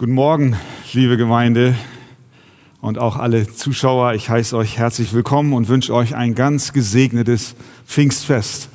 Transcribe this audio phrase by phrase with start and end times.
[0.00, 0.56] Guten Morgen,
[0.94, 1.74] liebe Gemeinde
[2.80, 4.14] und auch alle Zuschauer.
[4.14, 8.70] Ich heiße euch herzlich willkommen und wünsche euch ein ganz gesegnetes Pfingstfest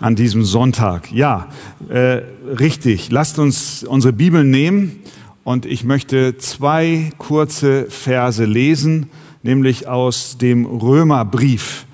[0.00, 1.12] an diesem Sonntag.
[1.12, 1.46] Ja,
[1.88, 2.22] äh,
[2.58, 3.12] richtig.
[3.12, 4.98] Lasst uns unsere Bibel nehmen
[5.44, 9.10] und ich möchte zwei kurze Verse lesen,
[9.44, 11.86] nämlich aus dem Römerbrief.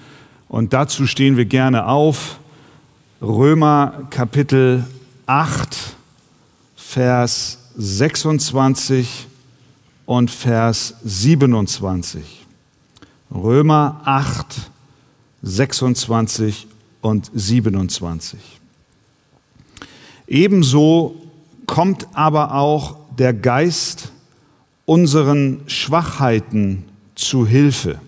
[0.49, 2.39] Und dazu stehen wir gerne auf.
[3.21, 4.87] Römer Kapitel
[5.27, 5.97] 8,
[6.77, 9.27] Vers 26
[10.07, 12.23] und Vers 27.
[13.35, 14.71] Römer 8,
[15.43, 16.67] 26
[17.01, 18.41] und 27.
[20.29, 21.17] Ebenso
[21.67, 24.13] kommt aber auch der Geist
[24.85, 28.01] unseren Schwachheiten zu Hilfe.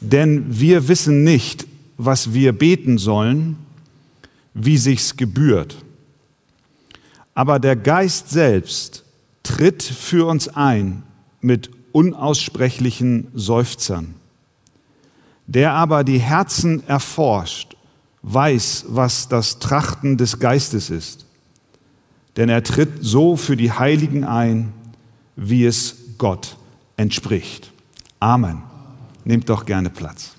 [0.00, 3.56] Denn wir wissen nicht, was wir beten sollen,
[4.54, 5.76] wie sich's gebührt.
[7.36, 9.04] Aber der Geist selbst
[9.42, 11.02] tritt für uns ein
[11.42, 14.14] mit unaussprechlichen Seufzern.
[15.46, 17.76] Der aber die Herzen erforscht,
[18.22, 21.26] weiß, was das Trachten des Geistes ist.
[22.38, 24.72] Denn er tritt so für die Heiligen ein,
[25.36, 26.56] wie es Gott
[26.96, 27.70] entspricht.
[28.18, 28.62] Amen.
[29.24, 30.32] Nehmt doch gerne Platz.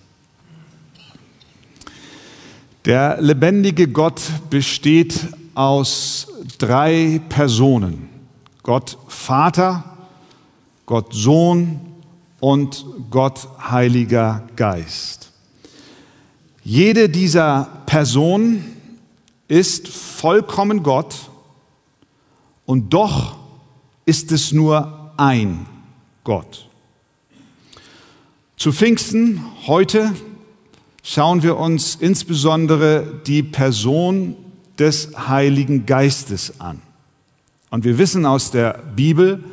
[2.86, 4.20] Der lebendige Gott
[4.50, 6.28] besteht aus
[6.58, 8.10] drei Personen.
[8.64, 9.84] Gott Vater,
[10.86, 11.80] Gott Sohn
[12.40, 15.32] und Gott Heiliger Geist.
[16.64, 18.76] Jede dieser Personen
[19.48, 21.16] ist vollkommen Gott
[22.66, 23.38] und doch
[24.06, 25.66] ist es nur ein
[26.24, 26.68] Gott.
[28.58, 30.14] Zu Pfingsten heute
[31.04, 34.36] schauen wir uns insbesondere die Person
[34.80, 36.82] des Heiligen Geistes an.
[37.70, 39.44] Und wir wissen aus der Bibel,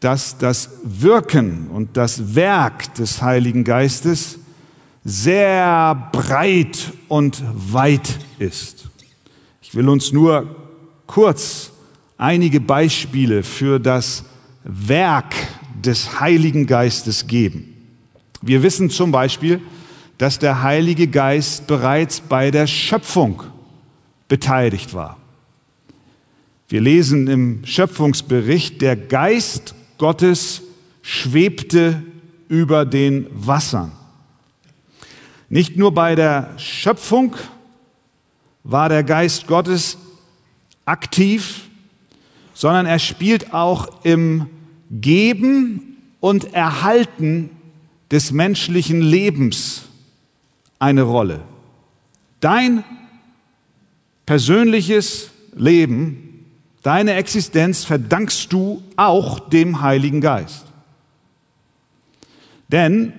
[0.00, 4.38] dass das Wirken und das Werk des Heiligen Geistes
[5.04, 8.88] sehr breit und weit ist.
[9.62, 10.46] Ich will uns nur
[11.06, 11.70] kurz
[12.18, 14.24] einige Beispiele für das
[14.64, 15.34] Werk
[15.74, 17.72] des Heiligen Geistes geben.
[18.42, 19.60] Wir wissen zum Beispiel,
[20.18, 23.42] dass der Heilige Geist bereits bei der Schöpfung
[24.28, 25.16] beteiligt war.
[26.68, 30.62] Wir lesen im Schöpfungsbericht, der Geist Gottes
[31.02, 32.02] schwebte
[32.48, 33.92] über den Wassern.
[35.48, 37.36] Nicht nur bei der Schöpfung
[38.64, 39.96] war der Geist Gottes
[40.84, 41.68] aktiv,
[42.52, 44.48] sondern er spielt auch im
[44.90, 47.50] Geben und Erhalten
[48.10, 49.84] des menschlichen Lebens
[50.78, 51.42] eine Rolle.
[52.40, 52.82] Dein
[54.26, 56.44] persönliches Leben,
[56.82, 60.66] deine Existenz verdankst du auch dem Heiligen Geist.
[62.68, 63.12] Denn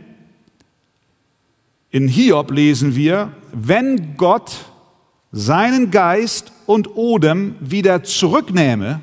[1.90, 4.52] in Hiob lesen wir, wenn Gott
[5.32, 9.02] seinen Geist und Odem wieder zurücknähme,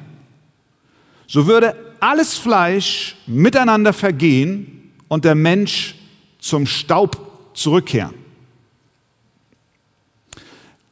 [1.27, 5.95] so würde alles Fleisch miteinander vergehen und der Mensch
[6.39, 8.15] zum Staub zurückkehren.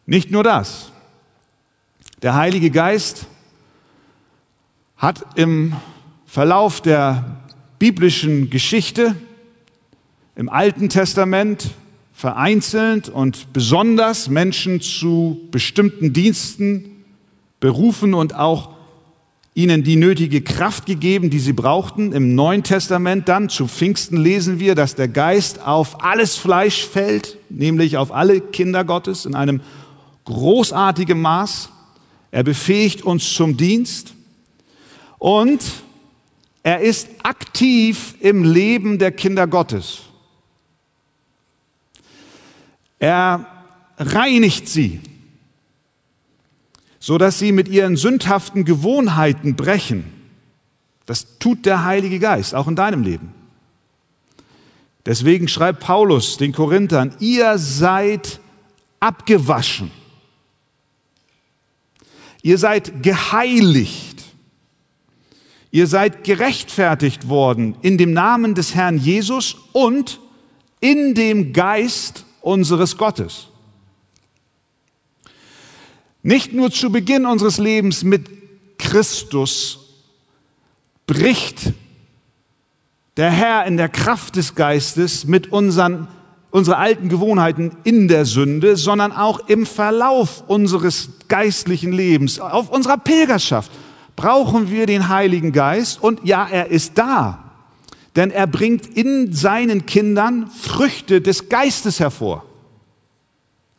[0.07, 0.91] Nicht nur das.
[2.23, 3.27] Der Heilige Geist
[4.97, 5.73] hat im
[6.25, 7.43] Verlauf der
[7.81, 9.17] biblischen Geschichte
[10.37, 11.73] im Alten Testament
[12.13, 17.05] vereinzelt und besonders Menschen zu bestimmten Diensten
[17.59, 18.71] berufen und auch
[19.55, 22.13] ihnen die nötige Kraft gegeben, die sie brauchten.
[22.13, 27.37] Im Neuen Testament dann zu Pfingsten lesen wir, dass der Geist auf alles Fleisch fällt,
[27.49, 29.61] nämlich auf alle Kinder Gottes in einem
[30.27, 31.72] großartigem Maß.
[32.33, 34.15] Er befähigt uns zum Dienst
[35.19, 35.63] und
[36.63, 40.01] er ist aktiv im Leben der Kinder Gottes.
[42.99, 43.47] Er
[43.99, 45.01] reinigt sie,
[46.99, 50.05] so dass sie mit ihren sündhaften Gewohnheiten brechen.
[51.05, 53.35] Das tut der Heilige Geist, auch in deinem Leben.
[55.05, 58.41] Deswegen schreibt Paulus den Korinthern, ihr seid
[59.01, 59.91] abgewaschen
[62.43, 64.25] Ihr seid geheiligt.
[65.71, 70.21] Ihr seid gerechtfertigt worden in dem Namen des Herrn Jesus und
[70.81, 73.49] in dem Geist unseres Gottes.
[76.23, 78.29] Nicht nur zu Beginn unseres Lebens mit
[78.79, 79.79] Christus
[81.07, 81.73] bricht
[83.17, 86.09] der Herr in der Kraft des Geistes mit unseren
[86.53, 92.99] unsere alten Gewohnheiten in der Sünde, sondern auch im Verlauf unseres geistlichen Lebens, auf unserer
[92.99, 93.73] Pilgerschaft,
[94.15, 97.43] brauchen wir den Heiligen Geist und ja, er ist da,
[98.15, 102.45] denn er bringt in seinen Kindern Früchte des Geistes hervor.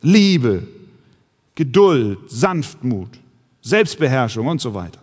[0.02, 0.66] Liebe,
[1.54, 3.10] Geduld, Sanftmut,
[3.62, 4.98] Selbstbeherrschung und so weiter.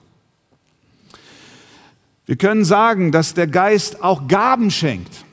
[2.25, 5.23] Wir können sagen, dass der Geist auch Gaben schenkt.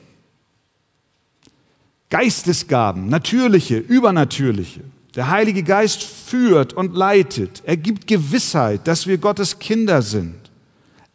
[2.09, 4.81] Geistesgaben, natürliche, übernatürliche.
[5.15, 7.63] Der Heilige Geist führt und leitet.
[7.65, 10.35] Er gibt Gewissheit, dass wir Gottes Kinder sind.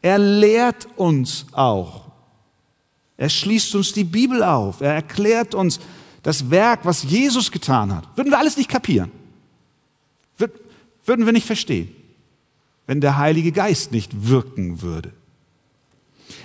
[0.02, 2.04] Er lehrt uns auch.
[3.16, 4.80] Er schließt uns die Bibel auf.
[4.80, 5.80] Er erklärt uns
[6.22, 8.04] das Werk, was Jesus getan hat.
[8.16, 9.10] Würden wir alles nicht kapieren.
[11.06, 11.94] Würden wir nicht verstehen,
[12.86, 15.12] wenn der Heilige Geist nicht wirken würde.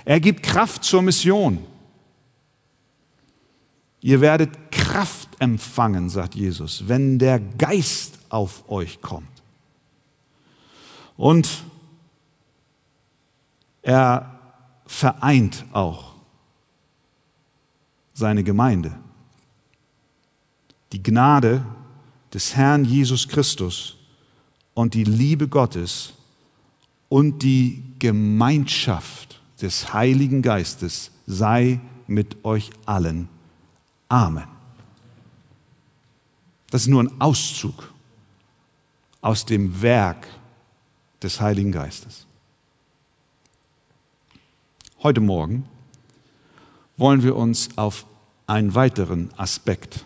[0.05, 1.59] Er gibt Kraft zur Mission.
[4.01, 9.27] Ihr werdet Kraft empfangen, sagt Jesus, wenn der Geist auf euch kommt.
[11.17, 11.63] Und
[13.81, 14.39] er
[14.85, 16.13] vereint auch
[18.13, 18.97] seine Gemeinde.
[20.91, 21.65] Die Gnade
[22.33, 23.97] des Herrn Jesus Christus
[24.73, 26.13] und die Liebe Gottes
[27.09, 33.27] und die Gemeinschaft des Heiligen Geistes sei mit euch allen
[34.09, 34.47] Amen.
[36.71, 37.93] Das ist nur ein Auszug
[39.21, 40.27] aus dem Werk
[41.21, 42.25] des Heiligen Geistes.
[45.01, 45.65] Heute Morgen
[46.97, 48.05] wollen wir uns auf
[48.47, 50.05] einen weiteren Aspekt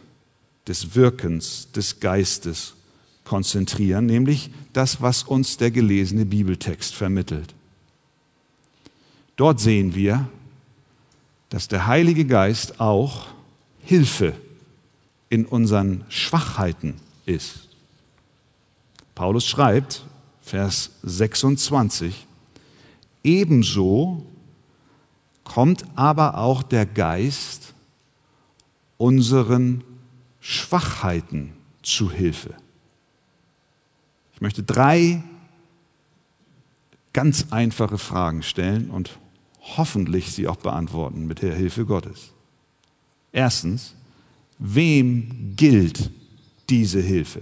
[0.68, 2.76] des Wirkens des Geistes
[3.24, 7.54] konzentrieren, nämlich das, was uns der gelesene Bibeltext vermittelt.
[9.38, 10.28] Dort sehen wir,
[11.50, 13.33] dass der Heilige Geist auch
[13.84, 14.34] Hilfe
[15.30, 16.96] in unseren Schwachheiten
[17.26, 17.70] ist.
[19.16, 20.04] Paulus schreibt,
[20.42, 22.28] Vers 26,
[23.24, 24.26] ebenso
[25.44, 27.74] kommt aber auch der Geist
[28.98, 29.84] unseren
[30.40, 32.54] Schwachheiten zu Hilfe.
[34.34, 35.24] Ich möchte drei
[37.14, 39.18] ganz einfache Fragen stellen und
[39.78, 42.33] hoffentlich sie auch beantworten mit der Hilfe Gottes.
[43.34, 43.96] Erstens,
[44.60, 46.10] wem gilt
[46.70, 47.42] diese Hilfe?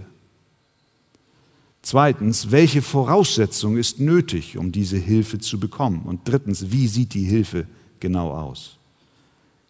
[1.84, 6.04] Zweitens, welche Voraussetzung ist nötig, um diese Hilfe zu bekommen?
[6.04, 7.68] Und drittens, wie sieht die Hilfe
[8.00, 8.78] genau aus?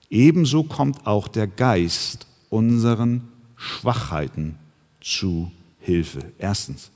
[0.10, 4.56] Ebenso kommt auch der Geist unseren Schwachheiten
[5.00, 6.32] zu Hilfe.
[6.38, 6.92] Erstens,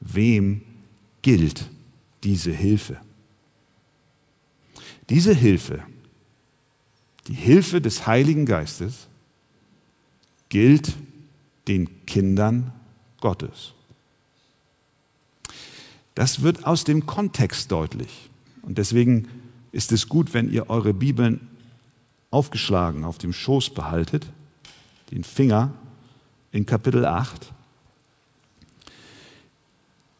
[0.00, 0.60] wem
[1.22, 1.68] gilt
[2.22, 2.98] diese Hilfe?
[5.08, 5.82] Diese Hilfe
[7.28, 9.06] die Hilfe des Heiligen Geistes
[10.48, 10.94] gilt
[11.68, 12.72] den Kindern
[13.20, 13.72] Gottes.
[16.14, 18.30] Das wird aus dem Kontext deutlich.
[18.62, 19.28] Und deswegen
[19.72, 21.48] ist es gut, wenn ihr eure Bibeln
[22.30, 24.26] aufgeschlagen auf dem Schoß behaltet,
[25.10, 25.72] den Finger
[26.50, 27.52] in Kapitel 8.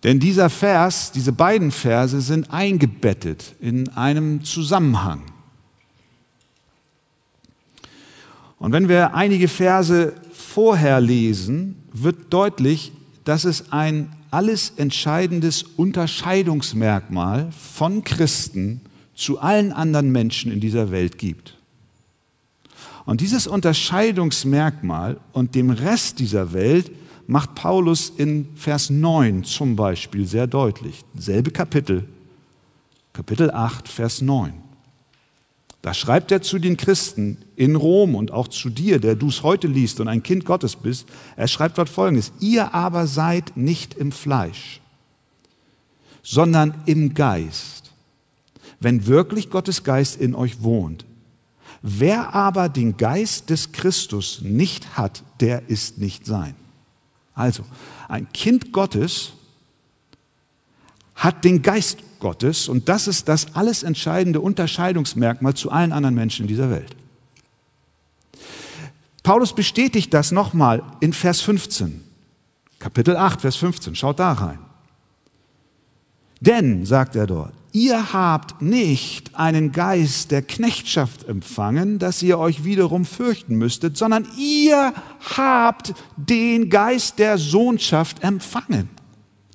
[0.02, 5.22] Denn dieser Vers, diese beiden Verse sind eingebettet in einem Zusammenhang.
[8.62, 12.92] Und wenn wir einige Verse vorher lesen, wird deutlich,
[13.24, 18.80] dass es ein alles entscheidendes Unterscheidungsmerkmal von Christen
[19.16, 21.58] zu allen anderen Menschen in dieser Welt gibt.
[23.04, 26.92] Und dieses Unterscheidungsmerkmal und dem Rest dieser Welt
[27.26, 31.00] macht Paulus in Vers 9 zum Beispiel sehr deutlich.
[31.16, 32.04] Selbe Kapitel,
[33.12, 34.61] Kapitel 8, Vers 9.
[35.82, 39.42] Da schreibt er zu den Christen in Rom und auch zu dir, der du es
[39.42, 41.08] heute liest und ein Kind Gottes bist.
[41.36, 42.32] Er schreibt dort Folgendes.
[42.38, 44.80] Ihr aber seid nicht im Fleisch,
[46.22, 47.90] sondern im Geist,
[48.78, 51.04] wenn wirklich Gottes Geist in euch wohnt.
[51.82, 56.54] Wer aber den Geist des Christus nicht hat, der ist nicht sein.
[57.34, 57.64] Also,
[58.08, 59.32] ein Kind Gottes
[61.16, 66.44] hat den Geist Gottes und das ist das alles entscheidende Unterscheidungsmerkmal zu allen anderen Menschen
[66.44, 66.96] in dieser Welt.
[69.22, 72.02] Paulus bestätigt das nochmal in Vers 15,
[72.78, 74.60] Kapitel 8, Vers 15, schaut da rein.
[76.40, 82.64] Denn, sagt er dort, ihr habt nicht einen Geist der Knechtschaft empfangen, dass ihr euch
[82.64, 84.92] wiederum fürchten müsstet, sondern ihr
[85.36, 88.88] habt den Geist der Sohnschaft empfangen.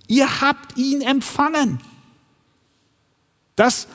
[0.08, 1.80] Ihr habt ihn empfangen.
[3.58, 3.88] Das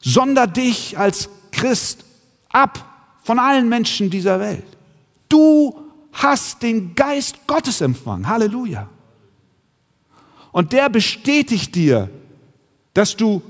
[0.00, 2.04] sondert dich als Christ
[2.48, 2.84] ab
[3.22, 4.66] von allen Menschen dieser Welt.
[5.28, 5.78] Du
[6.12, 8.26] hast den Geist Gottes empfangen.
[8.26, 8.88] Halleluja.
[10.50, 12.10] Und der bestätigt dir
[12.94, 13.42] dass du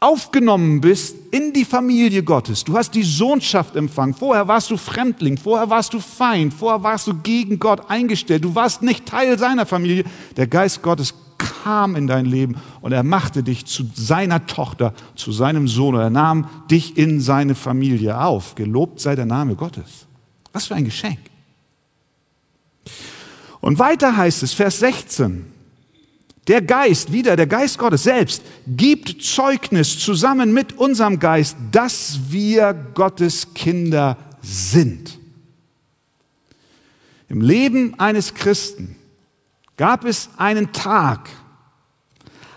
[0.00, 2.62] aufgenommen bist in die Familie Gottes.
[2.62, 4.14] Du hast die Sohnschaft empfangen.
[4.14, 8.44] Vorher warst du Fremdling, vorher warst du Feind, vorher warst du gegen Gott eingestellt.
[8.44, 10.04] Du warst nicht Teil seiner Familie.
[10.36, 15.32] Der Geist Gottes kam in dein Leben und er machte dich zu seiner Tochter, zu
[15.32, 15.94] seinem Sohn.
[15.94, 18.54] Er nahm dich in seine Familie auf.
[18.54, 20.06] Gelobt sei der Name Gottes.
[20.52, 21.18] Was für ein Geschenk.
[23.60, 25.46] Und weiter heißt es, Vers 16,
[26.46, 32.72] der Geist, wieder der Geist Gottes selbst, gibt Zeugnis zusammen mit unserem Geist, dass wir
[32.94, 35.18] Gottes Kinder sind.
[37.28, 38.96] Im Leben eines Christen
[39.78, 41.30] gab es einen Tag,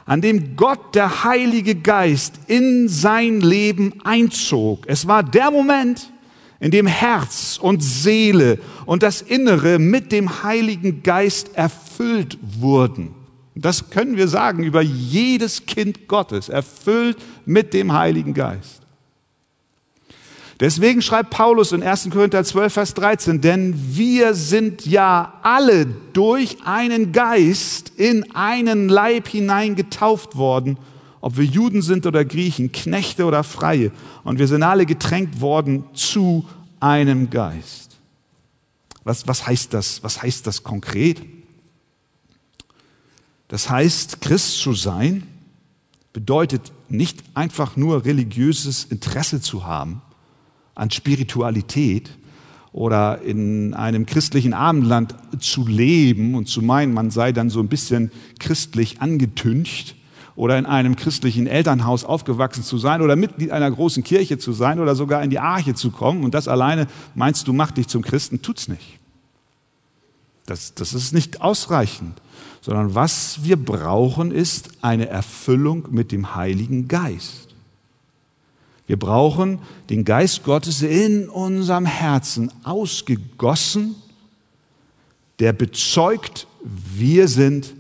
[0.06, 4.84] an dem Gott, der Heilige Geist, in sein Leben einzog.
[4.88, 6.12] Es war der Moment,
[6.60, 13.16] in dem Herz und Seele und das Innere mit dem Heiligen Geist erfüllt wurden.
[13.56, 18.81] Das können wir sagen über jedes Kind Gottes, erfüllt mit dem Heiligen Geist.
[20.62, 22.12] Deswegen schreibt Paulus in 1.
[22.12, 29.28] Korinther 12, Vers 13, denn wir sind ja alle durch einen Geist in einen Leib
[29.28, 30.78] hinein getauft worden,
[31.20, 33.92] ob wir Juden sind oder Griechen, Knechte oder Freie,
[34.24, 36.46] und wir sind alle getränkt worden zu
[36.80, 37.98] einem Geist.
[39.04, 40.04] Was, was heißt das?
[40.04, 41.24] Was heißt das konkret?
[43.48, 45.24] Das heißt, Christ zu sein
[46.14, 50.04] bedeutet nicht einfach nur religiöses Interesse zu haben
[50.76, 52.18] an Spiritualität
[52.72, 57.68] oder in einem christlichen Abendland zu leben und zu meinen, man sei dann so ein
[57.68, 59.96] bisschen christlich angetüncht
[60.36, 64.80] oder in einem christlichen Elternhaus aufgewachsen zu sein oder Mitglied einer großen Kirche zu sein
[64.80, 68.02] oder sogar in die Arche zu kommen und das alleine meinst du macht dich zum
[68.02, 69.00] Christen, tut's nicht.
[70.46, 72.22] Das, das ist nicht ausreichend
[72.62, 77.51] sondern was wir brauchen, ist eine Erfüllung mit dem Heiligen Geist.
[78.92, 83.96] Wir brauchen den Geist Gottes in unserem Herzen ausgegossen,
[85.40, 87.74] der bezeugt, wir sind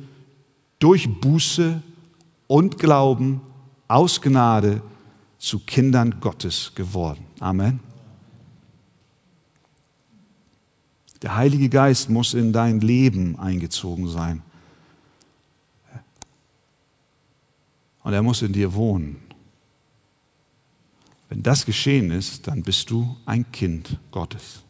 [0.80, 1.82] durch Buße
[2.48, 3.41] und Glauben
[3.89, 4.82] aus Gnade
[5.38, 7.25] zu Kindern Gottes geworden.
[7.41, 7.82] Amen.
[11.22, 14.44] Der Heilige Geist muss in dein Leben eingezogen sein.
[18.03, 19.20] und er muss in dir wohnen.
[21.31, 24.63] Wenn das geschehen ist, dann bist du ein Kind Gottes.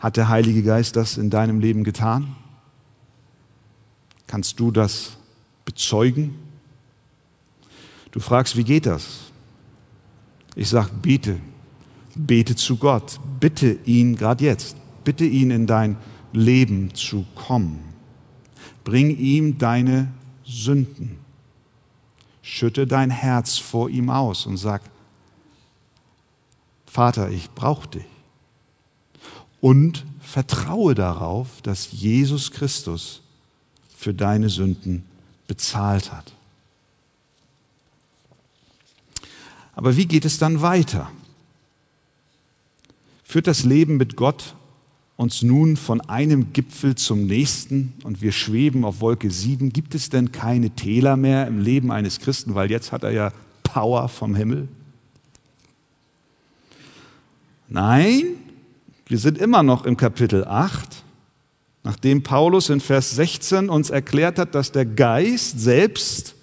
[0.00, 2.34] Hat der Heilige Geist das in deinem Leben getan?
[4.26, 5.16] Kannst du das
[5.64, 6.34] bezeugen?
[8.10, 9.30] Du fragst, wie geht das?
[10.56, 11.38] Ich sage, bete,
[12.16, 15.96] bete zu Gott, bitte ihn gerade jetzt, bitte ihn in dein
[16.32, 17.78] Leben zu kommen.
[18.82, 20.08] Bring ihm deine
[20.44, 21.25] Sünden.
[22.48, 24.80] Schütte dein Herz vor ihm aus und sag,
[26.86, 28.06] Vater, ich brauche dich.
[29.60, 33.20] Und vertraue darauf, dass Jesus Christus
[33.96, 35.04] für deine Sünden
[35.48, 36.32] bezahlt hat.
[39.74, 41.10] Aber wie geht es dann weiter?
[43.24, 44.54] Führt das Leben mit Gott
[45.16, 49.72] uns nun von einem Gipfel zum nächsten und wir schweben auf Wolke 7.
[49.72, 53.32] Gibt es denn keine Täler mehr im Leben eines Christen, weil jetzt hat er ja
[53.62, 54.68] Power vom Himmel?
[57.68, 58.24] Nein,
[59.06, 61.02] wir sind immer noch im Kapitel 8,
[61.82, 66.34] nachdem Paulus in Vers 16 uns erklärt hat, dass der Geist selbst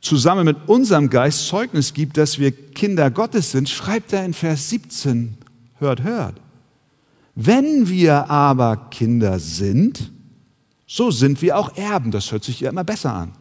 [0.00, 4.70] zusammen mit unserem Geist Zeugnis gibt, dass wir Kinder Gottes sind, schreibt er in Vers
[4.70, 5.36] 17,
[5.78, 6.43] hört, hört.
[7.34, 10.12] Wenn wir aber Kinder sind,
[10.86, 12.10] so sind wir auch Erben.
[12.10, 13.32] Das hört sich ja immer besser an.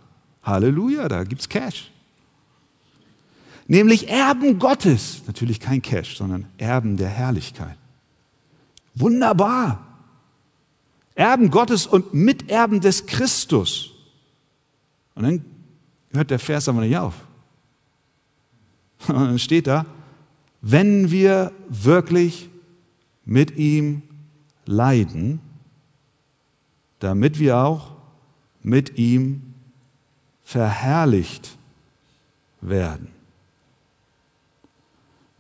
[0.42, 1.92] Halleluja, da gibt's Cash.
[3.68, 5.22] Nämlich Erben Gottes.
[5.28, 7.78] Natürlich kein Cash, sondern Erben der Herrlichkeit.
[8.96, 9.86] Wunderbar.
[11.16, 13.92] Erben Gottes und Miterben des Christus.
[15.16, 15.46] Und dann
[16.12, 17.14] hört der Vers aber nicht auf.
[19.08, 19.86] Und dann steht da,
[20.62, 22.50] wenn wir wirklich
[23.26, 24.04] mit ihm
[24.66, 25.40] leiden,
[27.00, 27.92] damit wir auch
[28.62, 29.54] mit ihm
[30.42, 31.58] verherrlicht
[32.62, 33.08] werden.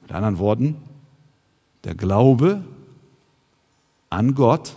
[0.01, 0.75] Mit anderen Worten,
[1.83, 2.63] der Glaube
[4.09, 4.75] an Gott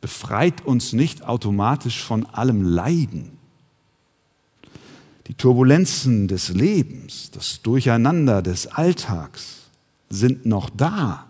[0.00, 3.38] befreit uns nicht automatisch von allem Leiden.
[5.28, 9.63] Die Turbulenzen des Lebens, das Durcheinander des Alltags,
[10.14, 11.26] sind noch da.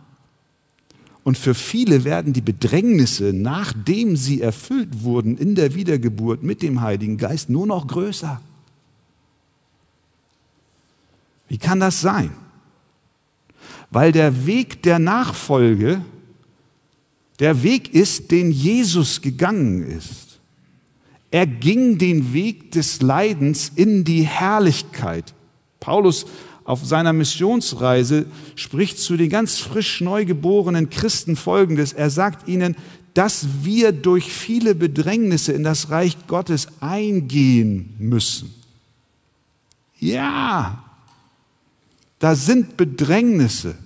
[1.23, 6.83] Und für viele werden die Bedrängnisse, nachdem sie erfüllt wurden in der Wiedergeburt mit dem
[6.83, 8.41] Heiligen Geist, nur noch größer.
[11.49, 12.31] Wie kann das sein?
[13.91, 16.03] Weil der Weg der Nachfolge
[17.41, 20.39] der Weg ist, den Jesus gegangen ist.
[21.31, 25.35] Er ging den Weg des Leidens in die Herrlichkeit.
[25.81, 26.27] Paulus
[26.65, 31.93] auf seiner Missionsreise spricht zu den ganz frisch neugeborenen Christen Folgendes.
[31.93, 32.75] Er sagt ihnen,
[33.13, 38.53] dass wir durch viele Bedrängnisse in das Reich Gottes eingehen müssen.
[40.01, 40.83] Ja,
[42.19, 43.77] da sind Bedrängnisse.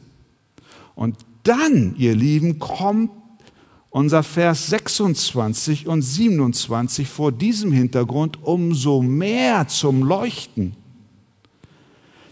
[0.94, 3.10] Und dann, ihr Lieben, kommt
[3.90, 10.74] unser Vers 26 und 27 vor diesem Hintergrund umso mehr zum Leuchten.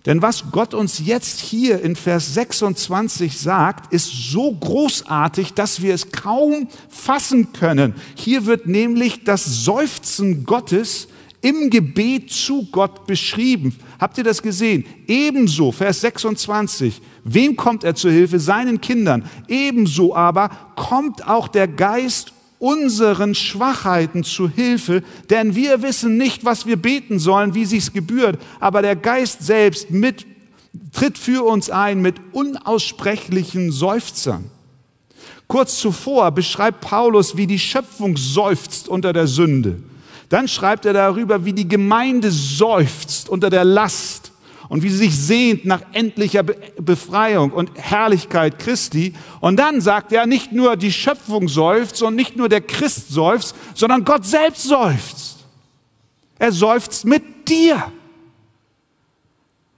[0.07, 5.93] Denn was Gott uns jetzt hier in Vers 26 sagt, ist so großartig, dass wir
[5.93, 7.95] es kaum fassen können.
[8.15, 11.09] Hier wird nämlich das Seufzen Gottes
[11.43, 13.77] im Gebet zu Gott beschrieben.
[13.99, 14.85] Habt ihr das gesehen?
[15.09, 18.39] Ebenso, Vers 26, wem kommt er zu Hilfe?
[18.39, 19.29] Seinen Kindern.
[19.49, 26.67] Ebenso aber kommt auch der Geist unseren Schwachheiten zu Hilfe, denn wir wissen nicht, was
[26.67, 30.27] wir beten sollen, wie sich's gebührt, aber der Geist selbst mit,
[30.93, 34.51] tritt für uns ein mit unaussprechlichen Seufzern.
[35.49, 39.81] Kurz zuvor beschreibt Paulus, wie die Schöpfung seufzt unter der Sünde.
[40.29, 44.26] Dann schreibt er darüber, wie die Gemeinde seufzt unter der Last
[44.69, 49.15] und wie sie sich sehnt nach endlicher Befreiung und Herrlichkeit Christi.
[49.41, 53.55] Und dann sagt er, nicht nur die Schöpfung seufzt und nicht nur der Christ seufzt,
[53.75, 55.45] sondern Gott selbst seufzt.
[56.39, 57.93] Er seufzt mit dir.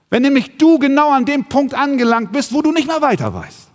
[0.09, 3.69] Wenn nämlich du genau an dem Punkt angelangt bist, wo du nicht mehr weiter weißt,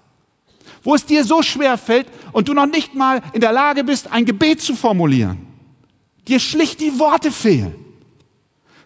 [0.82, 4.10] wo es dir so schwer fällt und du noch nicht mal in der Lage bist,
[4.12, 5.46] ein Gebet zu formulieren,
[6.26, 7.74] dir schlicht die Worte fehlen,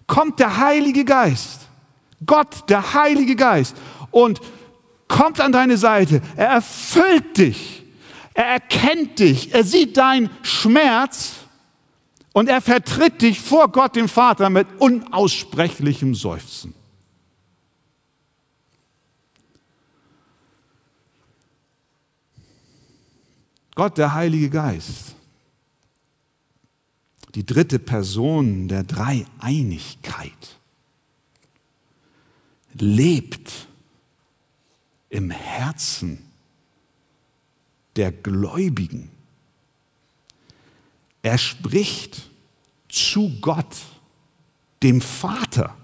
[0.06, 1.57] kommt der Heilige Geist
[2.24, 3.76] Gott, der Heilige Geist,
[4.10, 4.40] und
[5.08, 6.20] kommt an deine Seite.
[6.36, 7.84] Er erfüllt dich.
[8.34, 9.52] Er erkennt dich.
[9.52, 11.34] Er sieht deinen Schmerz
[12.32, 16.74] und er vertritt dich vor Gott, dem Vater, mit unaussprechlichem Seufzen.
[23.74, 25.14] Gott, der Heilige Geist,
[27.34, 30.57] die dritte Person der Dreieinigkeit
[32.80, 33.68] lebt
[35.10, 36.18] im Herzen
[37.96, 39.10] der Gläubigen.
[41.22, 42.30] Er spricht
[42.88, 43.76] zu Gott,
[44.82, 45.76] dem Vater,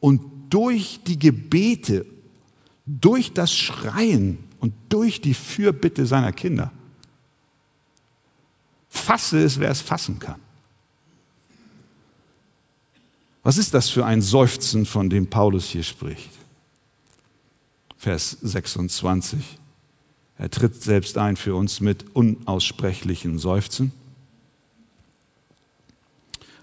[0.00, 2.04] und durch die Gebete,
[2.84, 6.72] durch das Schreien und durch die Fürbitte seiner Kinder.
[8.88, 10.40] Fasse es, wer es fassen kann.
[13.42, 16.30] Was ist das für ein Seufzen, von dem Paulus hier spricht?
[17.96, 19.40] Vers 26.
[20.38, 23.92] Er tritt selbst ein für uns mit unaussprechlichen Seufzen.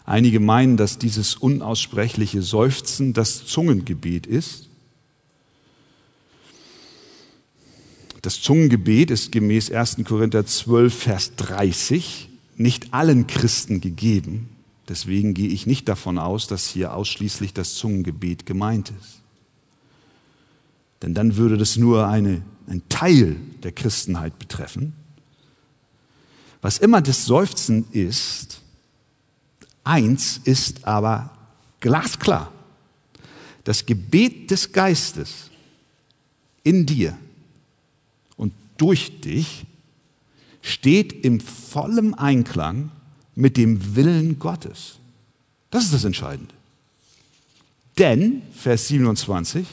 [0.06, 4.70] Einige meinen, dass dieses unaussprechliche Seufzen das Zungengebet ist.
[8.22, 9.98] Das Zungengebet ist gemäß 1.
[10.06, 14.50] Korinther 12, Vers 30 nicht allen Christen gegeben.
[14.89, 19.21] Deswegen gehe ich nicht davon aus, dass hier ausschließlich das Zungengebet gemeint ist.
[21.04, 24.93] Denn dann würde das nur eine, ein Teil der Christenheit betreffen.
[26.62, 28.62] Was immer das Seufzen ist,
[29.84, 31.38] eins ist aber
[31.80, 32.52] glasklar.
[33.63, 35.52] Das Gebet des Geistes
[36.63, 37.15] in dir
[38.38, 39.65] und durch dich
[40.62, 42.89] steht im vollen Einklang
[43.39, 44.97] mit dem Willen Gottes.
[45.71, 46.54] Das ist das Entscheidende.
[47.97, 49.65] Denn, Vers 27,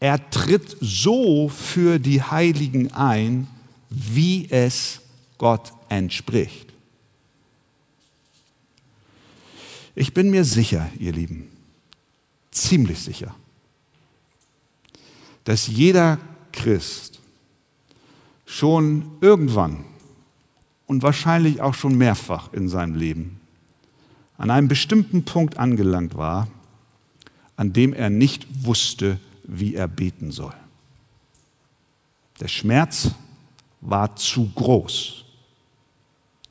[0.00, 3.48] er tritt so für die Heiligen ein,
[3.88, 5.00] wie es
[5.38, 6.66] Gott entspricht.
[9.94, 11.48] Ich bin mir sicher, ihr Lieben,
[12.50, 13.34] ziemlich sicher,
[15.44, 16.18] dass jeder
[16.52, 17.18] Christ
[18.44, 19.86] schon irgendwann
[20.86, 23.40] und wahrscheinlich auch schon mehrfach in seinem Leben
[24.38, 26.48] an einem bestimmten Punkt angelangt war,
[27.56, 30.54] an dem er nicht wusste, wie er beten soll.
[32.40, 33.12] Der Schmerz
[33.80, 35.24] war zu groß,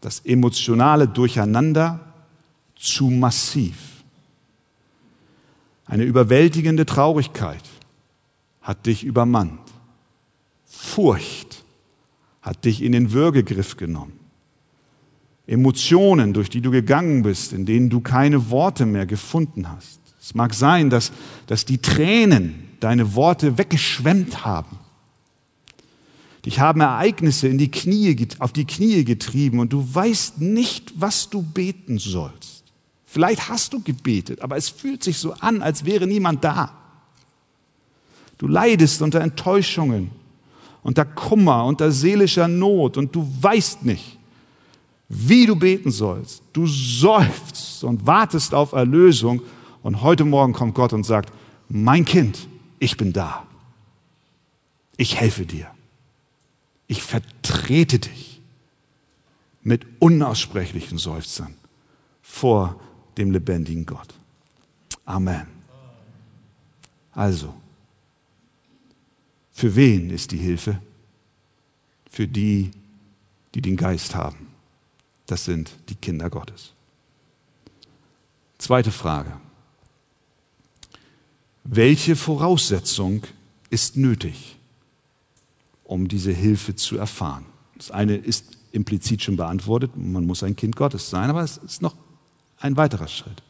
[0.01, 1.99] das emotionale Durcheinander
[2.75, 3.77] zu massiv.
[5.85, 7.63] Eine überwältigende Traurigkeit
[8.61, 9.59] hat dich übermannt.
[10.65, 11.63] Furcht
[12.41, 14.24] hat dich in den Würgegriff genommen.
[15.47, 19.99] Emotionen, durch die du gegangen bist, in denen du keine Worte mehr gefunden hast.
[20.19, 21.11] Es mag sein, dass,
[21.45, 24.79] dass die Tränen deine Worte weggeschwemmt haben.
[26.45, 31.29] Dich haben Ereignisse in die Knie, auf die Knie getrieben und du weißt nicht, was
[31.29, 32.63] du beten sollst.
[33.05, 36.71] Vielleicht hast du gebetet, aber es fühlt sich so an, als wäre niemand da.
[38.37, 40.11] Du leidest unter Enttäuschungen,
[40.83, 44.19] unter Kummer, unter seelischer Not und du weißt nicht,
[45.09, 46.41] wie du beten sollst.
[46.53, 49.41] Du seufzt und wartest auf Erlösung
[49.83, 51.31] und heute Morgen kommt Gott und sagt,
[51.69, 52.47] mein Kind,
[52.79, 53.45] ich bin da.
[54.97, 55.67] Ich helfe dir.
[56.87, 58.41] Ich vertrete dich
[59.61, 61.55] mit unaussprechlichen Seufzern
[62.21, 62.79] vor
[63.17, 64.13] dem lebendigen Gott.
[65.05, 65.47] Amen.
[67.11, 67.53] Also,
[69.51, 70.79] für wen ist die Hilfe?
[72.09, 72.71] Für die,
[73.53, 74.44] die den Geist haben.
[75.25, 76.73] Das sind die Kinder Gottes.
[78.57, 79.33] Zweite Frage.
[81.63, 83.23] Welche Voraussetzung
[83.69, 84.57] ist nötig,
[85.83, 87.45] um diese Hilfe zu erfahren?
[87.75, 91.81] Das eine ist implizit schon beantwortet, man muss ein Kind Gottes sein, aber es ist
[91.81, 91.95] noch
[92.59, 93.41] ein weiterer Schritt.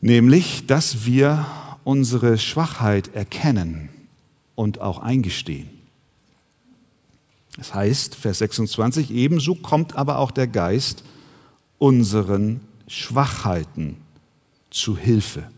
[0.00, 1.46] Nämlich, dass wir
[1.84, 3.88] unsere Schwachheit erkennen
[4.54, 5.68] und auch eingestehen.
[7.56, 11.04] Das heißt, Vers 26, ebenso kommt aber auch der Geist
[11.78, 13.96] unseren Schwachheiten
[14.70, 15.50] zu Hilfe.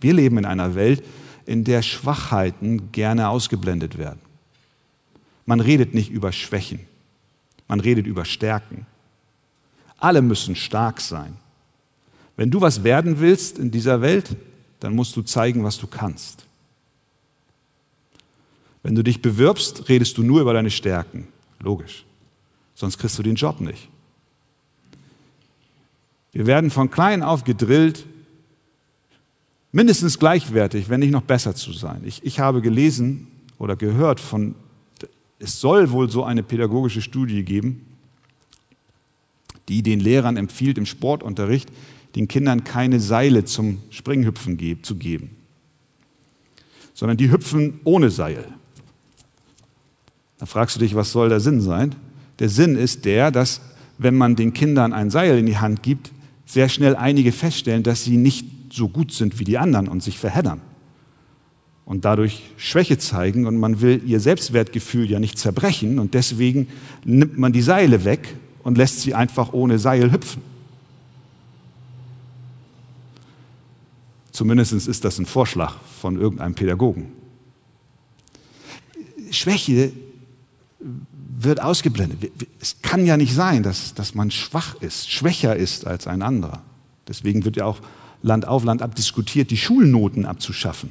[0.00, 1.04] Wir leben in einer Welt,
[1.46, 4.20] in der Schwachheiten gerne ausgeblendet werden.
[5.46, 6.80] Man redet nicht über Schwächen,
[7.68, 8.86] man redet über Stärken.
[9.98, 11.36] Alle müssen stark sein.
[12.36, 14.36] Wenn du was werden willst in dieser Welt,
[14.80, 16.45] dann musst du zeigen, was du kannst.
[18.86, 21.26] Wenn du dich bewirbst, redest du nur über deine Stärken.
[21.58, 22.04] Logisch.
[22.76, 23.88] Sonst kriegst du den Job nicht.
[26.30, 28.06] Wir werden von klein auf gedrillt,
[29.72, 32.02] mindestens gleichwertig, wenn nicht noch besser zu sein.
[32.04, 33.26] Ich, ich habe gelesen
[33.58, 34.54] oder gehört von,
[35.40, 37.84] es soll wohl so eine pädagogische Studie geben,
[39.68, 41.72] die den Lehrern empfiehlt, im Sportunterricht
[42.14, 45.30] den Kindern keine Seile zum Springhüpfen zu geben,
[46.94, 48.54] sondern die hüpfen ohne Seil.
[50.38, 51.94] Da fragst du dich, was soll der Sinn sein?
[52.38, 53.60] Der Sinn ist der, dass
[53.98, 56.12] wenn man den Kindern ein Seil in die Hand gibt,
[56.44, 60.18] sehr schnell einige feststellen, dass sie nicht so gut sind wie die anderen und sich
[60.18, 60.60] verheddern
[61.86, 66.68] und dadurch Schwäche zeigen und man will ihr Selbstwertgefühl ja nicht zerbrechen und deswegen
[67.04, 70.42] nimmt man die Seile weg und lässt sie einfach ohne Seil hüpfen.
[74.32, 77.06] Zumindest ist das ein Vorschlag von irgendeinem Pädagogen.
[79.30, 79.92] Schwäche
[81.46, 82.30] wird ausgeblendet.
[82.60, 86.62] Es kann ja nicht sein, dass, dass man schwach ist, schwächer ist als ein anderer.
[87.08, 87.80] Deswegen wird ja auch
[88.22, 90.90] Land auf Land ab diskutiert, die Schulnoten abzuschaffen.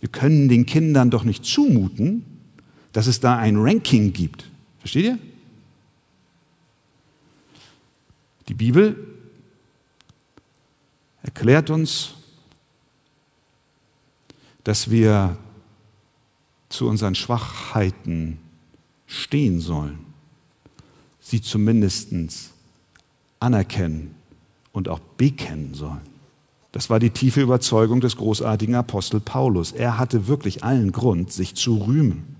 [0.00, 2.24] Wir können den Kindern doch nicht zumuten,
[2.92, 4.48] dass es da ein Ranking gibt.
[4.80, 5.18] Versteht ihr?
[8.48, 8.96] Die Bibel
[11.22, 12.14] erklärt uns,
[14.64, 15.36] dass wir
[16.68, 18.38] zu unseren Schwachheiten
[19.08, 19.98] stehen sollen,
[21.18, 22.12] sie zumindest
[23.40, 24.14] anerkennen
[24.72, 26.02] und auch bekennen sollen.
[26.70, 29.72] Das war die tiefe Überzeugung des großartigen Apostel Paulus.
[29.72, 32.36] Er hatte wirklich allen Grund, sich zu rühmen.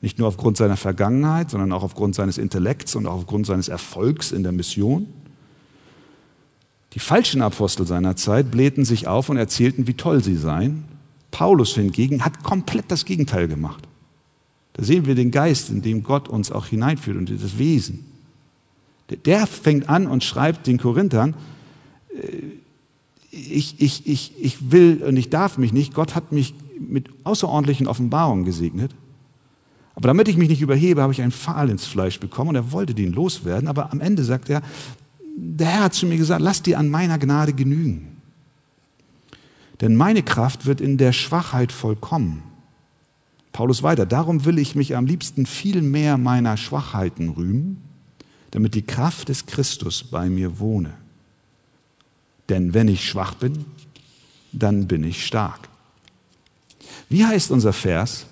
[0.00, 4.32] Nicht nur aufgrund seiner Vergangenheit, sondern auch aufgrund seines Intellekts und auch aufgrund seines Erfolgs
[4.32, 5.06] in der Mission.
[6.94, 10.84] Die falschen Apostel seiner Zeit blähten sich auf und erzählten, wie toll sie seien.
[11.30, 13.86] Paulus hingegen hat komplett das Gegenteil gemacht.
[14.78, 18.04] Da sehen wir den Geist, in dem Gott uns auch hineinführt und das Wesen.
[19.24, 21.34] Der fängt an und schreibt den Korinthern,
[22.14, 22.42] äh,
[23.30, 27.88] ich, ich, ich, ich will und ich darf mich nicht, Gott hat mich mit außerordentlichen
[27.88, 28.94] Offenbarungen gesegnet.
[29.96, 32.70] Aber damit ich mich nicht überhebe, habe ich einen Pfahl ins Fleisch bekommen und er
[32.70, 33.66] wollte den loswerden.
[33.66, 34.62] Aber am Ende sagt er,
[35.36, 38.16] der Herr hat zu mir gesagt, lass dir an meiner Gnade genügen.
[39.80, 42.44] Denn meine Kraft wird in der Schwachheit vollkommen.
[43.58, 47.82] Paulus weiter, darum will ich mich am liebsten viel mehr meiner Schwachheiten rühmen,
[48.52, 50.94] damit die Kraft des Christus bei mir wohne.
[52.48, 53.64] Denn wenn ich schwach bin,
[54.52, 55.68] dann bin ich stark.
[57.08, 58.26] Wie heißt unser Vers?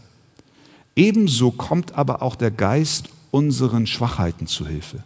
[0.95, 5.03] Ebenso kommt aber auch der Geist unseren Schwachheiten zu Hilfe.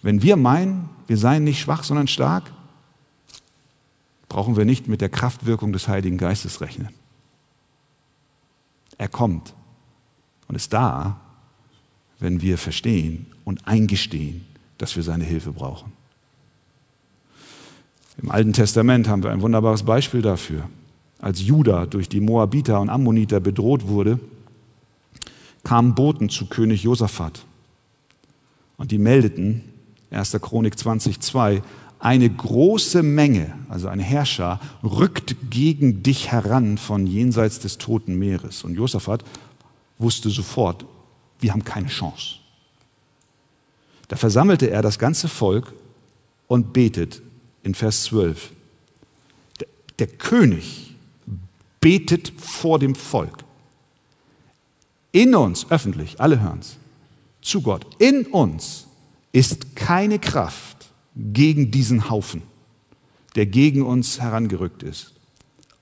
[0.00, 2.52] Wenn wir meinen, wir seien nicht schwach, sondern stark,
[4.28, 6.90] brauchen wir nicht mit der Kraftwirkung des Heiligen Geistes rechnen.
[8.98, 9.54] Er kommt
[10.48, 11.20] und ist da,
[12.18, 14.44] wenn wir verstehen und eingestehen,
[14.78, 15.92] dass wir seine Hilfe brauchen.
[18.22, 20.68] Im Alten Testament haben wir ein wunderbares Beispiel dafür.
[21.20, 24.20] Als Juda durch die Moabiter und Ammoniter bedroht wurde,
[25.64, 27.44] kamen Boten zu König Josaphat.
[28.76, 29.62] Und die meldeten,
[30.10, 30.32] 1.
[30.40, 31.62] Chronik 20,2,
[32.04, 38.62] eine große Menge, also ein Herrscher, rückt gegen dich heran von jenseits des Toten Meeres.
[38.62, 39.24] Und Josaphat
[39.96, 40.84] wusste sofort,
[41.40, 42.34] wir haben keine Chance.
[44.08, 45.72] Da versammelte er das ganze Volk
[46.46, 47.22] und betet
[47.62, 48.52] in Vers 12.
[49.60, 50.94] Der, der König
[51.80, 53.44] betet vor dem Volk.
[55.10, 56.76] In uns, öffentlich, alle hören es,
[57.40, 58.88] zu Gott, in uns
[59.32, 60.83] ist keine Kraft
[61.16, 62.42] gegen diesen Haufen,
[63.36, 65.12] der gegen uns herangerückt ist.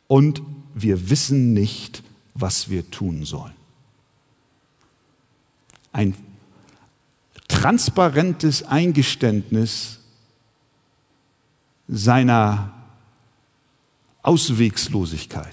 [0.08, 0.42] Und
[0.74, 2.02] wir wissen nicht,
[2.34, 3.52] was wir tun sollen.
[5.92, 6.14] Ein
[7.48, 9.98] transparentes Eingeständnis
[11.88, 12.72] seiner
[14.22, 15.52] Auswegslosigkeit.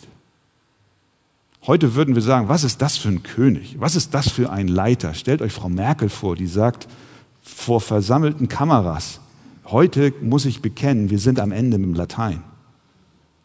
[1.68, 3.76] Heute würden wir sagen, was ist das für ein König?
[3.80, 5.14] Was ist das für ein Leiter?
[5.14, 6.88] Stellt euch Frau Merkel vor, die sagt
[7.42, 9.20] vor versammelten Kameras,
[9.72, 12.44] heute muss ich bekennen, wir sind am Ende mit dem Latein.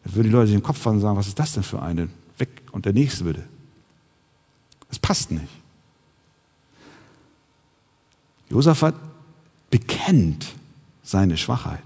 [0.03, 1.81] Da würden die Leute sich den Kopf fassen und sagen, was ist das denn für
[1.81, 2.09] eine?
[2.37, 3.43] Weg und der nächste würde.
[4.89, 5.47] Das passt nicht.
[8.49, 8.95] Josaphat
[9.69, 10.53] bekennt
[11.03, 11.83] seine Schwachheit.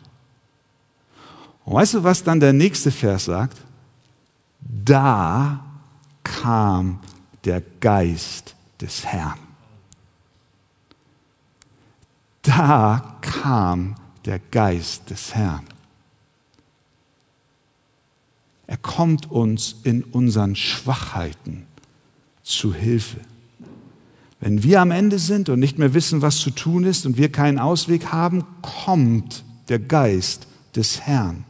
[1.65, 3.57] Und weißt du, was dann der nächste Vers sagt?
[4.61, 5.63] Da
[6.23, 6.99] kam
[7.45, 9.39] der Geist des Herrn.
[12.41, 13.95] Da kam
[14.29, 15.65] der Geist des Herrn.
[18.67, 21.65] Er kommt uns in unseren Schwachheiten
[22.43, 23.21] zu Hilfe.
[24.39, 27.31] Wenn wir am Ende sind und nicht mehr wissen, was zu tun ist und wir
[27.31, 31.43] keinen Ausweg haben, kommt der Geist des Herrn.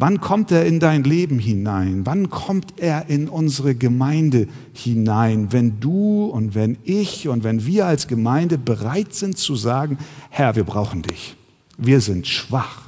[0.00, 2.06] Wann kommt er in dein Leben hinein?
[2.06, 5.52] Wann kommt er in unsere Gemeinde hinein?
[5.52, 9.98] Wenn du und wenn ich und wenn wir als Gemeinde bereit sind zu sagen,
[10.30, 11.34] Herr, wir brauchen dich.
[11.78, 12.82] Wir sind schwach.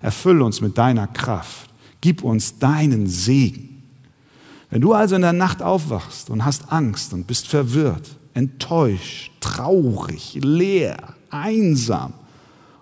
[0.00, 1.70] Erfülle uns mit deiner Kraft.
[2.00, 3.82] Gib uns deinen Segen.
[4.70, 10.38] Wenn du also in der Nacht aufwachst und hast Angst und bist verwirrt, enttäuscht, traurig,
[10.40, 12.12] leer, einsam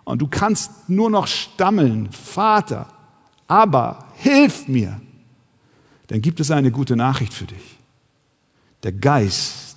[0.05, 2.87] und du kannst nur noch stammeln, Vater,
[3.53, 4.99] aber hilf mir,
[6.07, 7.77] dann gibt es eine gute Nachricht für dich.
[8.83, 9.77] Der Geist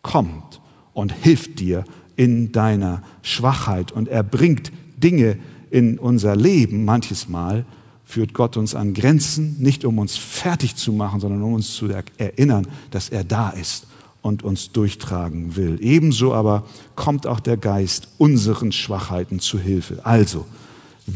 [0.00, 0.60] kommt
[0.92, 5.38] und hilft dir in deiner Schwachheit und er bringt Dinge
[5.72, 7.64] in unser Leben manches Mal,
[8.04, 11.88] führt Gott uns an Grenzen, nicht um uns fertig zu machen, sondern um uns zu
[12.16, 13.88] erinnern, dass er da ist
[14.22, 15.78] und uns durchtragen will.
[15.80, 20.06] Ebenso aber kommt auch der Geist unseren Schwachheiten zu Hilfe.
[20.06, 20.46] Also,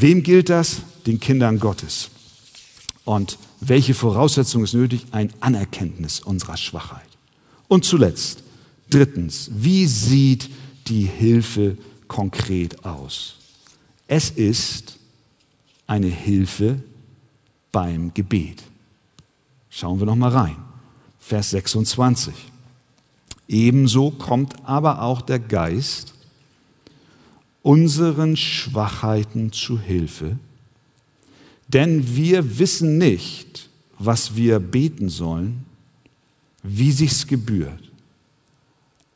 [0.01, 0.81] wem gilt das?
[1.05, 2.09] Den Kindern Gottes.
[3.03, 5.05] Und welche Voraussetzung ist nötig?
[5.11, 7.07] Ein Anerkenntnis unserer Schwachheit.
[7.67, 8.43] Und zuletzt,
[8.89, 10.49] drittens, wie sieht
[10.87, 11.77] die Hilfe
[12.07, 13.35] konkret aus?
[14.07, 14.97] Es ist
[15.87, 16.81] eine Hilfe
[17.71, 18.63] beim Gebet.
[19.69, 20.57] Schauen wir noch mal rein.
[21.19, 22.33] Vers 26.
[23.47, 26.14] Ebenso kommt aber auch der Geist
[27.65, 30.37] unseren Schwachheiten zu Hilfe,
[31.67, 35.65] denn wir wissen nicht, was wir beten sollen,
[36.61, 37.91] wie sich's gebührt.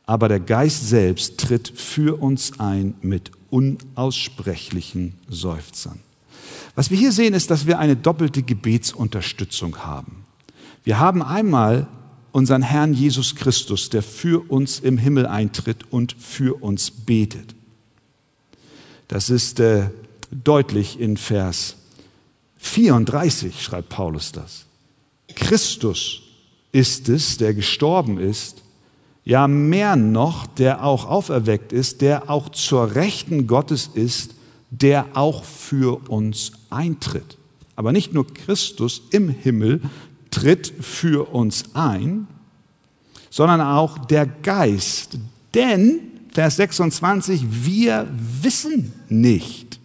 [0.08, 6.00] Aber der Geist selbst tritt für uns ein mit unaussprechlichen Seufzern.
[6.74, 10.26] Was wir hier sehen, ist, dass wir eine doppelte Gebetsunterstützung haben.
[10.84, 11.88] Wir haben einmal
[12.32, 17.54] unseren Herrn Jesus Christus, der für uns im Himmel eintritt und für uns betet.
[19.10, 19.90] Das ist äh,
[20.32, 21.76] deutlich in Vers
[22.60, 24.66] 34, schreibt Paulus das.
[25.36, 26.22] Christus
[26.72, 28.62] ist es, der gestorben ist,
[29.26, 34.36] ja mehr noch, der auch auferweckt ist, der auch zur Rechten Gottes ist,
[34.70, 37.38] der auch für uns eintritt.
[37.76, 39.82] Aber nicht nur Christus im Himmel
[40.30, 42.28] tritt für uns ein,
[43.32, 45.18] sondern auch der Geist.
[45.54, 48.08] Denn, Vers 26, wir
[48.42, 49.80] wissen nicht.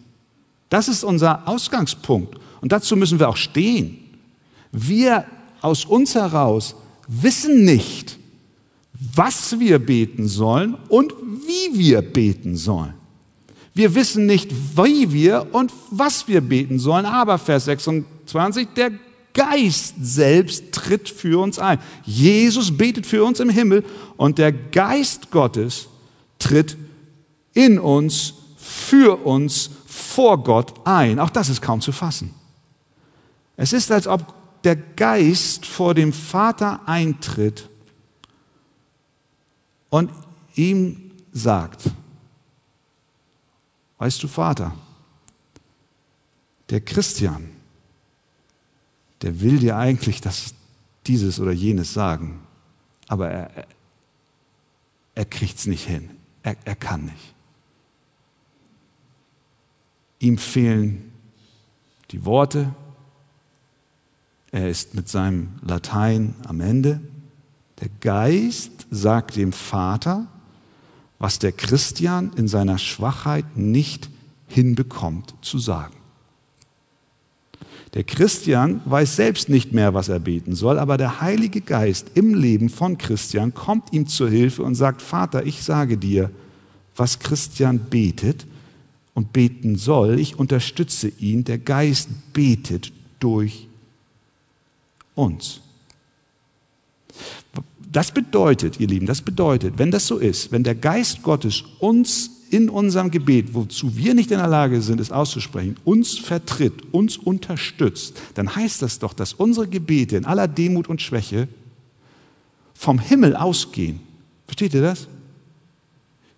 [0.69, 2.35] Das ist unser Ausgangspunkt.
[2.61, 3.99] Und dazu müssen wir auch stehen.
[4.71, 5.25] Wir
[5.61, 6.75] aus uns heraus
[7.07, 8.17] wissen nicht,
[9.15, 11.13] was wir beten sollen und
[11.47, 12.93] wie wir beten sollen.
[13.73, 18.91] Wir wissen nicht, wie wir und was wir beten sollen, aber Vers 26, der
[19.33, 21.79] Geist selbst tritt für uns ein.
[22.05, 23.83] Jesus betet für uns im Himmel
[24.15, 25.89] und der Geist Gottes
[26.45, 26.77] tritt
[27.53, 31.19] in uns, für uns, vor Gott ein.
[31.19, 32.33] Auch das ist kaum zu fassen.
[33.57, 37.69] Es ist, als ob der Geist vor dem Vater eintritt
[39.89, 40.11] und
[40.55, 41.89] ihm sagt,
[43.97, 44.73] weißt du, Vater,
[46.69, 47.49] der Christian,
[49.21, 50.53] der will dir eigentlich das,
[51.07, 52.41] dieses oder jenes sagen,
[53.07, 53.67] aber er,
[55.15, 56.14] er kriegt es nicht hin.
[56.45, 57.33] Er, er kann nicht.
[60.19, 61.11] Ihm fehlen
[62.11, 62.73] die Worte.
[64.51, 67.01] Er ist mit seinem Latein am Ende.
[67.81, 70.27] Der Geist sagt dem Vater,
[71.17, 74.09] was der Christian in seiner Schwachheit nicht
[74.47, 75.95] hinbekommt zu sagen.
[77.95, 82.33] Der Christian weiß selbst nicht mehr, was er beten soll, aber der Heilige Geist im
[82.33, 86.29] Leben von Christian kommt ihm zur Hilfe und sagt, Vater, ich sage dir,
[86.97, 88.45] was Christian betet
[89.13, 90.19] und beten soll.
[90.19, 91.45] Ich unterstütze ihn.
[91.45, 93.69] Der Geist betet durch
[95.15, 95.61] uns.
[97.93, 102.29] Das bedeutet, ihr Lieben, das bedeutet, wenn das so ist, wenn der Geist Gottes uns
[102.55, 107.17] in unserem Gebet, wozu wir nicht in der Lage sind, es auszusprechen, uns vertritt, uns
[107.17, 111.49] unterstützt, dann heißt das doch, dass unsere Gebete in aller Demut und Schwäche
[112.73, 113.99] vom Himmel ausgehen.
[114.47, 115.09] Versteht ihr das?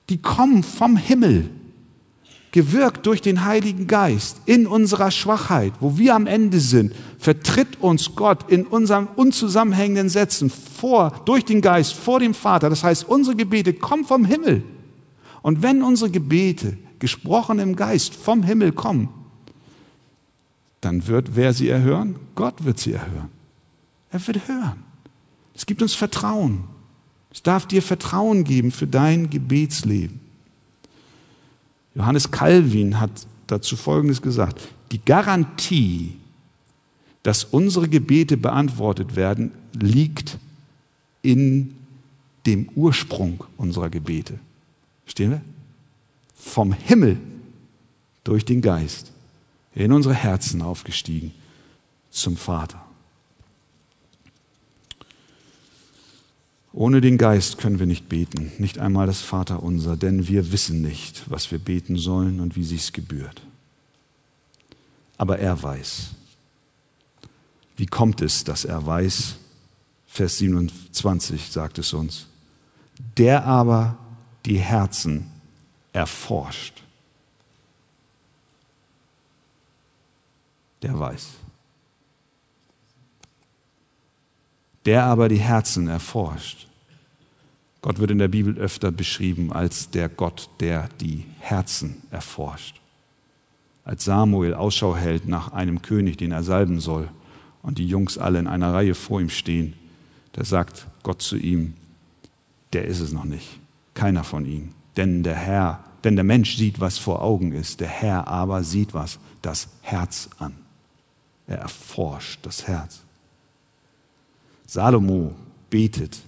[0.09, 1.51] Die kommen vom Himmel,
[2.51, 8.15] gewirkt durch den Heiligen Geist in unserer Schwachheit, wo wir am Ende sind, vertritt uns
[8.15, 12.71] Gott in unseren unzusammenhängenden Sätzen vor, durch den Geist, vor dem Vater.
[12.71, 14.63] Das heißt, unsere Gebete kommen vom Himmel.
[15.47, 19.07] Und wenn unsere Gebete, gesprochen im Geist, vom Himmel kommen,
[20.81, 22.17] dann wird wer sie erhören?
[22.35, 23.29] Gott wird sie erhören.
[24.11, 24.83] Er wird hören.
[25.55, 26.65] Es gibt uns Vertrauen.
[27.31, 30.19] Es darf dir Vertrauen geben für dein Gebetsleben.
[31.95, 34.59] Johannes Calvin hat dazu Folgendes gesagt.
[34.91, 36.17] Die Garantie,
[37.23, 40.39] dass unsere Gebete beantwortet werden, liegt
[41.21, 41.73] in
[42.45, 44.39] dem Ursprung unserer Gebete.
[45.07, 45.41] Verstehen wir?
[46.35, 47.17] Vom Himmel
[48.25, 49.13] durch den Geist
[49.73, 51.31] in unsere Herzen aufgestiegen
[52.11, 52.83] zum Vater.
[56.73, 61.23] Ohne den Geist können wir nicht beten, nicht einmal das Vaterunser, denn wir wissen nicht,
[61.27, 63.41] was wir beten sollen und wie sich's gebührt.
[65.17, 66.09] Aber er weiß.
[67.77, 69.35] Wie kommt es, dass er weiß?
[70.05, 72.25] Vers 27 sagt es uns.
[73.15, 73.97] Der aber
[74.47, 75.29] die Herzen
[75.91, 76.81] erforscht.
[80.81, 81.31] Der weiß.
[84.85, 86.67] Der aber die Herzen erforscht.
[87.81, 92.79] Gott wird in der Bibel öfter beschrieben als der Gott, der die Herzen erforscht.
[93.83, 97.09] Als Samuel Ausschau hält nach einem König, den er salben soll,
[97.61, 99.73] und die Jungs alle in einer Reihe vor ihm stehen,
[100.31, 101.73] da sagt Gott zu ihm,
[102.71, 103.59] der ist es noch nicht
[103.97, 104.73] keiner von ihnen.
[104.95, 108.93] Denn der Herr, denn der Mensch sieht, was vor Augen ist, der Herr aber sieht
[108.93, 110.53] was, das Herz an.
[111.47, 113.01] Er erforscht das Herz.
[114.65, 115.33] Salomo
[115.69, 116.21] betet,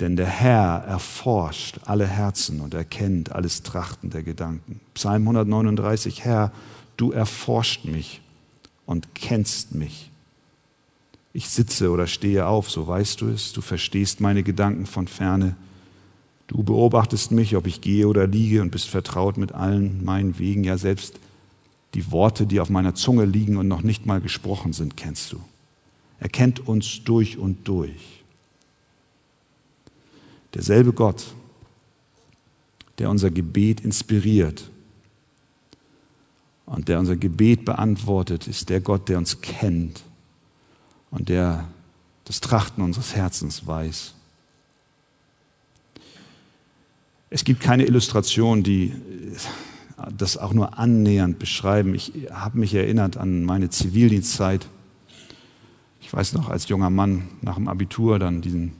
[0.00, 4.80] denn der Herr erforscht alle Herzen und erkennt alles Trachten der Gedanken.
[4.94, 6.52] Psalm 139, Herr,
[6.96, 8.20] du erforscht mich
[8.86, 10.10] und kennst mich.
[11.32, 15.54] Ich sitze oder stehe auf, so weißt du es, du verstehst meine Gedanken von ferne.
[16.50, 20.64] Du beobachtest mich, ob ich gehe oder liege und bist vertraut mit allen meinen Wegen.
[20.64, 21.20] Ja, selbst
[21.94, 25.40] die Worte, die auf meiner Zunge liegen und noch nicht mal gesprochen sind, kennst du.
[26.18, 28.24] Er kennt uns durch und durch.
[30.52, 31.24] Derselbe Gott,
[32.98, 34.68] der unser Gebet inspiriert
[36.66, 40.02] und der unser Gebet beantwortet, ist der Gott, der uns kennt
[41.12, 41.68] und der
[42.24, 44.14] das Trachten unseres Herzens weiß.
[47.32, 48.92] Es gibt keine Illustration, die
[50.18, 51.94] das auch nur annähernd beschreiben.
[51.94, 54.66] Ich habe mich erinnert an meine Zivildienstzeit.
[56.00, 58.72] Ich weiß noch, als junger Mann nach dem Abitur dann diesen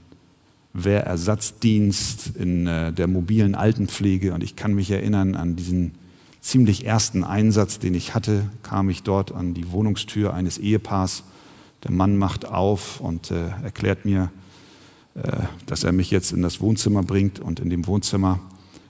[0.73, 5.93] Wehrersatzdienst in äh, der mobilen Altenpflege und ich kann mich erinnern an diesen
[6.41, 11.23] ziemlich ersten Einsatz, den ich hatte, kam ich dort an die Wohnungstür eines Ehepaars.
[11.83, 14.40] Der Mann macht auf und äh, erklärt mir, äh,
[15.65, 18.39] dass er mich jetzt in das Wohnzimmer bringt und in dem Wohnzimmer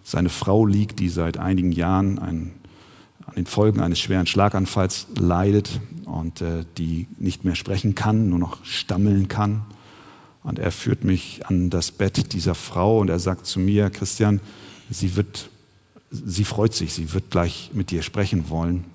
[0.04, 2.52] seine Frau liegt, die seit einigen Jahren an
[3.36, 8.64] den Folgen eines schweren Schlaganfalls leidet und äh, die nicht mehr sprechen kann, nur noch
[8.66, 9.64] stammeln kann.
[10.44, 14.42] Und er führt mich an das Bett dieser Frau und er sagt zu mir, Christian,
[14.90, 15.50] sie wird,
[16.10, 18.86] sie freut sich, sie wird gleich mit dir sprechen wollen.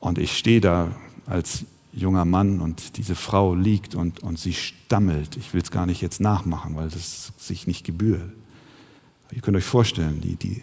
[0.00, 0.90] Und ich stehe da
[1.26, 1.64] als
[1.98, 5.36] junger Mann und diese Frau liegt und, und sie stammelt.
[5.36, 8.30] Ich will es gar nicht jetzt nachmachen, weil das sich nicht gebührt.
[9.32, 10.62] Ihr könnt euch vorstellen, die, die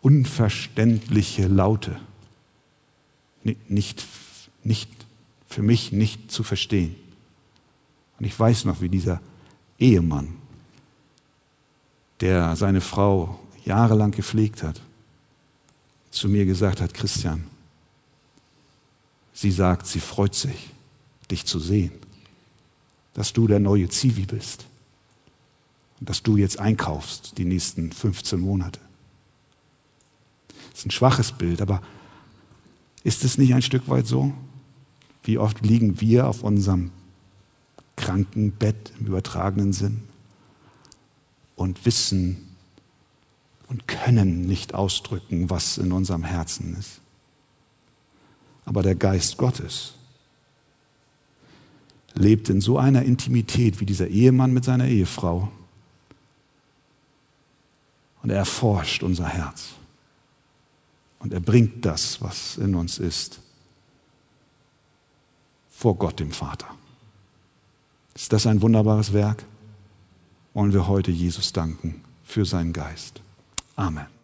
[0.00, 1.98] unverständliche Laute,
[3.68, 4.04] nicht,
[4.62, 4.90] nicht,
[5.46, 6.96] für mich nicht zu verstehen.
[8.18, 9.20] Und ich weiß noch, wie dieser
[9.78, 10.28] Ehemann,
[12.20, 14.80] der seine Frau jahrelang gepflegt hat,
[16.10, 17.44] zu mir gesagt hat, Christian,
[19.34, 20.70] sie sagt, sie freut sich,
[21.30, 21.92] dich zu sehen,
[23.12, 24.64] dass du der neue Zivi bist
[26.00, 28.80] und dass du jetzt einkaufst die nächsten 15 Monate.
[30.70, 31.82] Das ist ein schwaches Bild, aber
[33.02, 34.32] ist es nicht ein Stück weit so?
[35.22, 36.90] Wie oft liegen wir auf unserem
[37.96, 40.02] Krankenbett im übertragenen Sinn
[41.56, 42.56] und wissen
[43.68, 47.00] und können nicht ausdrücken, was in unserem Herzen ist.
[48.64, 49.94] Aber der Geist Gottes
[52.14, 55.50] lebt in so einer Intimität wie dieser Ehemann mit seiner Ehefrau.
[58.22, 59.74] Und er erforscht unser Herz.
[61.18, 63.40] Und er bringt das, was in uns ist,
[65.70, 66.68] vor Gott dem Vater.
[68.14, 69.44] Ist das ein wunderbares Werk?
[70.54, 73.20] Wollen wir heute Jesus danken für seinen Geist.
[73.74, 74.06] Amen.